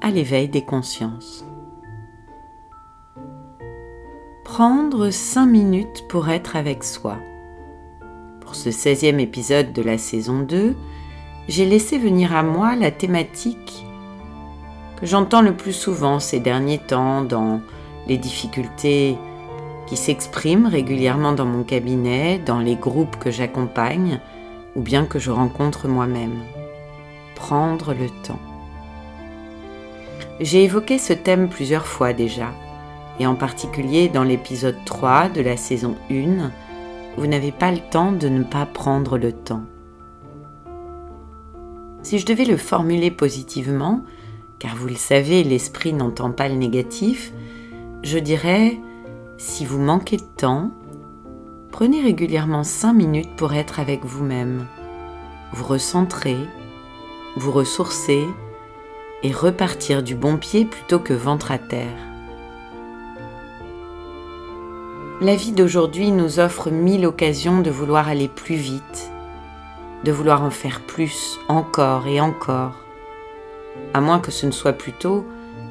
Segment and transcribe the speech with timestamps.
[0.00, 1.44] à l'éveil des consciences.
[4.44, 7.18] Prendre 5 minutes pour être avec soi.
[8.40, 10.74] Pour ce 16e épisode de la saison 2,
[11.48, 13.84] j'ai laissé venir à moi la thématique
[15.00, 17.60] que j'entends le plus souvent ces derniers temps dans
[18.06, 19.16] les difficultés
[19.86, 24.20] qui s'expriment régulièrement dans mon cabinet, dans les groupes que j'accompagne
[24.76, 26.38] ou bien que je rencontre moi-même.
[27.34, 28.49] Prendre le temps.
[30.40, 32.54] J'ai évoqué ce thème plusieurs fois déjà,
[33.18, 36.50] et en particulier dans l'épisode 3 de la saison 1,
[37.18, 39.64] vous n'avez pas le temps de ne pas prendre le temps.
[42.02, 44.00] Si je devais le formuler positivement,
[44.58, 47.34] car vous le savez, l'esprit n'entend pas le négatif,
[48.02, 48.78] je dirais,
[49.36, 50.70] si vous manquez de temps,
[51.70, 54.66] prenez régulièrement 5 minutes pour être avec vous-même,
[55.52, 56.38] vous recentrer,
[57.36, 58.24] vous ressourcer
[59.22, 61.96] et repartir du bon pied plutôt que ventre à terre.
[65.20, 69.10] La vie d'aujourd'hui nous offre mille occasions de vouloir aller plus vite,
[70.04, 72.72] de vouloir en faire plus, encore et encore,
[73.92, 75.26] à moins que ce ne soit plutôt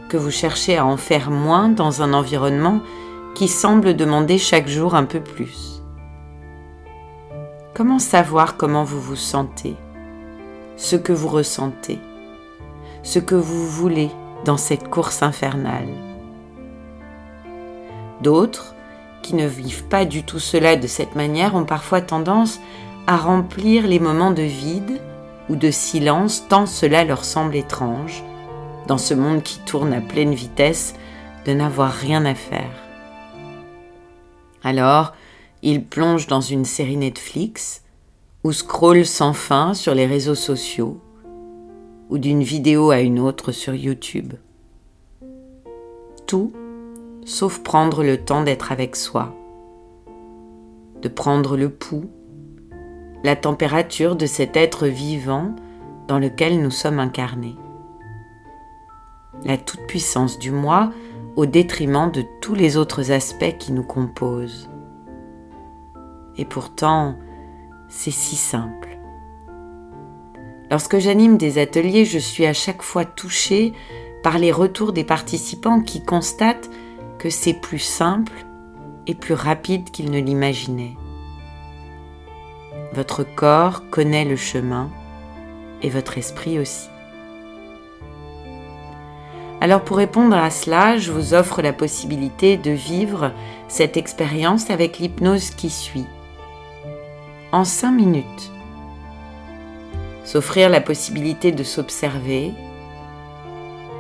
[0.08, 2.81] que vous cherchez à en faire moins dans un environnement
[3.33, 5.81] qui semble demander chaque jour un peu plus.
[7.73, 9.75] Comment savoir comment vous vous sentez,
[10.77, 12.00] ce que vous ressentez?
[13.09, 14.11] Ce que vous voulez
[14.45, 15.88] dans cette course infernale.
[18.21, 18.75] D'autres,
[19.23, 22.59] qui ne vivent pas du tout cela de cette manière, ont parfois tendance
[23.08, 25.02] à remplir les moments de vide
[25.49, 28.23] ou de silence tant cela leur semble étrange,
[28.86, 30.93] dans ce monde qui tourne à pleine vitesse,
[31.47, 32.70] de n'avoir rien à faire.
[34.64, 35.14] Alors,
[35.64, 37.81] ils plongent dans une série Netflix
[38.43, 41.02] ou scrollent sans fin sur les réseaux sociaux
[42.09, 44.33] ou d'une vidéo à une autre sur YouTube.
[46.27, 46.52] Tout
[47.25, 49.36] sauf prendre le temps d'être avec soi,
[51.02, 52.09] de prendre le pouls,
[53.23, 55.55] la température de cet être vivant
[56.08, 57.55] dans lequel nous sommes incarnés.
[59.45, 60.91] La toute-puissance du moi
[61.36, 64.70] au détriment de tous les autres aspects qui nous composent.
[66.36, 67.15] Et pourtant,
[67.89, 68.89] c'est si simple.
[70.71, 73.73] Lorsque j'anime des ateliers, je suis à chaque fois touchée
[74.21, 76.69] par les retours des participants qui constatent
[77.17, 78.45] que c'est plus simple
[79.08, 80.95] et plus rapide qu'ils ne l'imaginaient.
[82.93, 84.89] Votre corps connaît le chemin
[85.81, 86.87] et votre esprit aussi.
[89.61, 93.33] Alors pour répondre à cela, je vous offre la possibilité de vivre
[93.67, 96.08] cette expérience avec l'hypnose qui suit.
[97.52, 98.52] En cinq minutes,
[100.29, 102.53] s'offrir la possibilité de s'observer,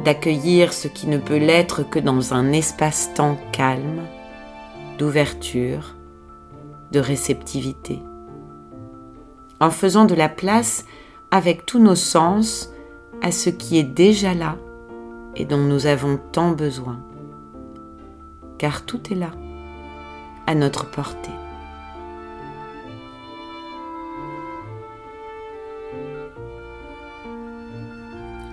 [0.05, 4.03] d'accueillir ce qui ne peut l'être que dans un espace-temps calme,
[4.99, 5.95] d'ouverture,
[6.91, 8.03] de réceptivité.
[9.59, 10.85] En faisant de la place
[11.31, 12.71] avec tous nos sens
[13.23, 14.57] à ce qui est déjà là
[15.35, 16.99] et dont nous avons tant besoin.
[18.59, 19.31] Car tout est là,
[20.45, 21.48] à notre portée.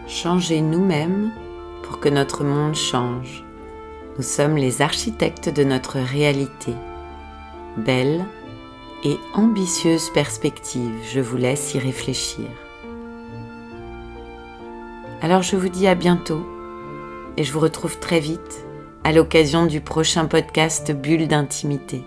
[0.07, 1.33] Changer nous-mêmes
[1.83, 3.45] pour que notre monde change.
[4.17, 6.73] Nous sommes les architectes de notre réalité.
[7.77, 8.25] Belle
[9.05, 12.47] et ambitieuse perspective, je vous laisse y réfléchir.
[15.23, 16.47] Alors je vous dis à bientôt
[17.37, 18.65] et je vous retrouve très vite
[19.05, 22.03] à l'occasion du prochain podcast Bulle d'intimité.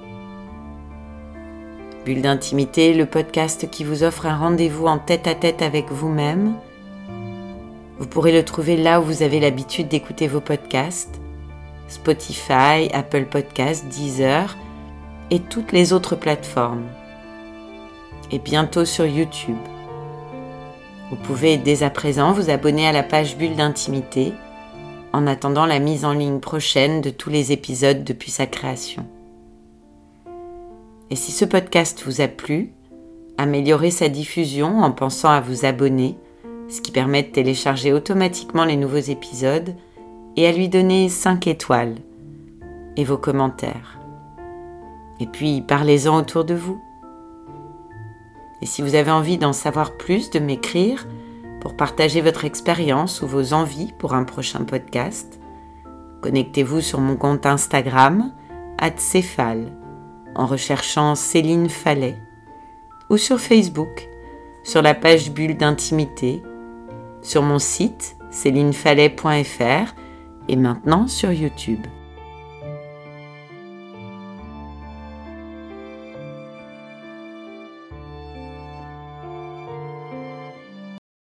[2.05, 6.55] Bulle d'intimité, le podcast qui vous offre un rendez-vous en tête à tête avec vous-même
[7.99, 11.19] vous pourrez le trouver là où vous avez l'habitude d'écouter vos podcasts,
[11.89, 14.57] Spotify, Apple Podcasts, Deezer
[15.31, 16.85] et toutes les autres plateformes.
[18.31, 19.57] Et bientôt sur YouTube.
[21.09, 24.31] Vous pouvez dès à présent vous abonner à la page Bulle d'intimité
[25.11, 29.05] en attendant la mise en ligne prochaine de tous les épisodes depuis sa création.
[31.09, 32.71] Et si ce podcast vous a plu,
[33.37, 36.15] améliorez sa diffusion en pensant à vous abonner
[36.69, 39.75] ce qui permet de télécharger automatiquement les nouveaux épisodes
[40.35, 41.95] et à lui donner 5 étoiles
[42.95, 43.99] et vos commentaires.
[45.19, 46.79] Et puis parlez-en autour de vous.
[48.61, 51.07] Et si vous avez envie d'en savoir plus, de m'écrire
[51.61, 55.39] pour partager votre expérience ou vos envies pour un prochain podcast,
[56.21, 58.31] connectez-vous sur mon compte Instagram,
[58.97, 59.71] @céphale,
[60.35, 62.17] en recherchant Céline Fallet,
[63.09, 64.07] ou sur Facebook,
[64.63, 66.43] sur la page Bulle d'intimité,
[67.21, 69.93] sur mon site célinefallet.fr
[70.47, 71.85] et maintenant sur YouTube.